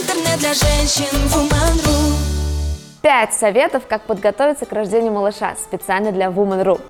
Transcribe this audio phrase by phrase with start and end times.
[0.00, 2.14] Интернет для женщин Woman.ru
[3.02, 6.80] Пять советов, как подготовиться к рождению малыша специально для Woman.ru.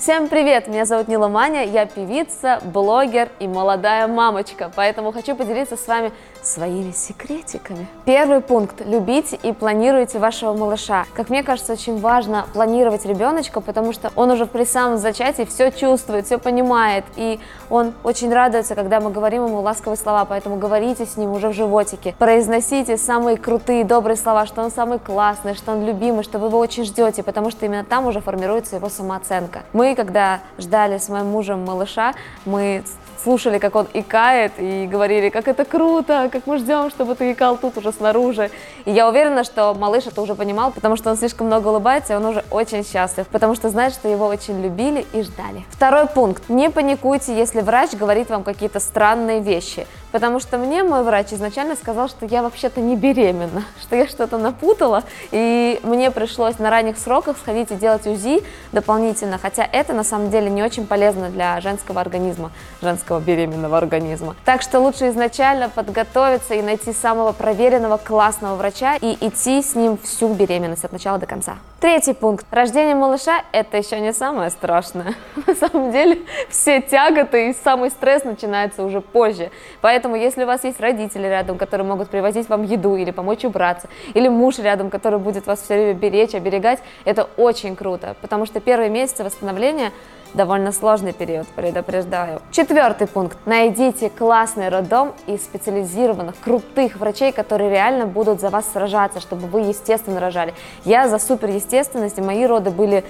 [0.00, 0.66] Всем привет!
[0.66, 6.10] Меня зовут Нила Маня, я певица, блогер и молодая мамочка, поэтому хочу поделиться с вами
[6.40, 7.86] своими секретиками.
[8.06, 8.80] Первый пункт.
[8.86, 11.04] Любите и планируйте вашего малыша.
[11.12, 15.70] Как мне кажется, очень важно планировать ребеночка, потому что он уже при самом зачатии все
[15.70, 21.04] чувствует, все понимает, и он очень радуется, когда мы говорим ему ласковые слова, поэтому говорите
[21.04, 25.72] с ним уже в животике, произносите самые крутые, добрые слова, что он самый классный, что
[25.72, 29.60] он любимый, что вы его очень ждете, потому что именно там уже формируется его самооценка.
[29.74, 32.82] Мы когда ждали с моим мужем малыша, мы
[33.22, 37.56] слушали, как он икает, и говорили, как это круто, как мы ждем, чтобы ты икал
[37.56, 38.50] тут уже снаружи.
[38.84, 42.16] И я уверена, что малыш это уже понимал, потому что он слишком много улыбается, и
[42.16, 45.64] он уже очень счастлив, потому что знает, что его очень любили и ждали.
[45.70, 46.48] Второй пункт.
[46.48, 49.86] Не паникуйте, если врач говорит вам какие-то странные вещи.
[50.12, 54.38] Потому что мне мой врач изначально сказал, что я вообще-то не беременна, что я что-то
[54.38, 60.04] напутала, и мне пришлось на ранних сроках сходить и делать УЗИ дополнительно, хотя это на
[60.04, 62.50] самом деле не очень полезно для женского организма,
[62.82, 64.36] женского беременного организма.
[64.44, 69.98] Так что лучше изначально подготовиться и найти самого проверенного классного врача и идти с ним
[69.98, 71.56] всю беременность от начала до конца.
[71.80, 72.44] Третий пункт.
[72.50, 75.14] Рождение малыша– это еще не самое страшное.
[75.46, 76.18] На самом деле
[76.50, 79.50] все тяготы и самый стресс начинается уже позже.
[79.80, 83.88] Поэтому если у вас есть родители рядом, которые могут привозить вам еду или помочь убраться,
[84.14, 88.60] или муж рядом, который будет вас все время беречь, оберегать, это очень круто, потому что
[88.60, 89.92] первые месяцы восстановления
[90.34, 92.40] довольно сложный период, предупреждаю.
[92.50, 93.38] Четвертый пункт.
[93.46, 99.62] Найдите классный роддом и специализированных, крутых врачей, которые реально будут за вас сражаться, чтобы вы
[99.62, 100.54] естественно рожали.
[100.84, 103.04] Я за суперестественность, и мои роды были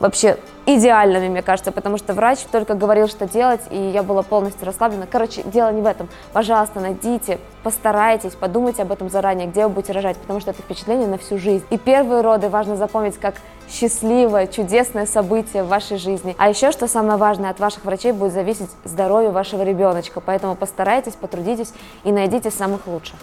[0.00, 4.66] вообще идеальными, мне кажется, потому что врач только говорил, что делать, и я была полностью
[4.66, 5.06] расслаблена.
[5.10, 6.08] Короче, дело не в этом.
[6.32, 11.06] Пожалуйста, найдите, постарайтесь, подумайте об этом заранее, где вы будете рожать, потому что это впечатление
[11.06, 11.64] на всю жизнь.
[11.70, 13.36] И первые роды важно запомнить как
[13.70, 16.34] счастливое, чудесное событие в вашей жизни.
[16.38, 21.14] А еще, что самое важное, от ваших врачей будет зависеть здоровье вашего ребеночка, поэтому постарайтесь,
[21.14, 21.72] потрудитесь
[22.04, 23.16] и найдите самых лучших.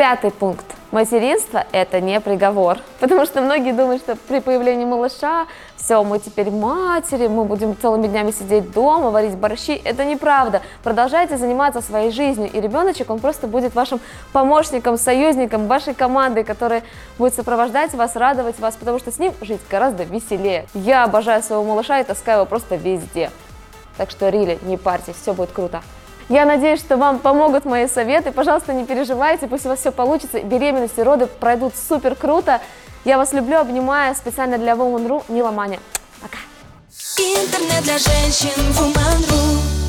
[0.00, 0.64] Пятый пункт.
[0.92, 2.78] Материнство– это не приговор.
[3.00, 5.46] Потому что многие думают, что при появлении малыша
[5.76, 9.72] все, мы теперь матери, мы будем целыми днями сидеть дома, варить борщи.
[9.84, 10.62] Это неправда.
[10.82, 14.00] Продолжайте заниматься своей жизнью, и ребеночек, он просто будет вашим
[14.32, 16.82] помощником, союзником, вашей командой, которая
[17.18, 20.64] будет сопровождать вас, радовать вас, потому что с ним жить гораздо веселее.
[20.72, 23.30] Я обожаю своего малыша и таскаю его просто везде.
[23.98, 25.82] Так что, Рили, не парьтесь, все будет круто.
[26.30, 28.30] Я надеюсь, что вам помогут мои советы.
[28.30, 30.40] Пожалуйста, не переживайте, пусть у вас все получится.
[30.40, 32.60] Беременность и роды пройдут супер круто.
[33.04, 34.14] Я вас люблю, обнимаю.
[34.14, 35.80] Специально для Woman.ru Нила Маня.
[36.22, 36.38] Пока.
[37.18, 39.79] Интернет для женщин Woman.ru